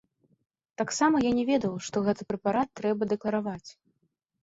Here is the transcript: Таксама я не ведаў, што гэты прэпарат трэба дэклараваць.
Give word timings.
Таксама 0.83 1.21
я 1.29 1.35
не 1.41 1.45
ведаў, 1.51 1.73
што 1.91 2.05
гэты 2.09 2.29
прэпарат 2.33 2.69
трэба 2.83 3.01
дэклараваць. 3.15 3.69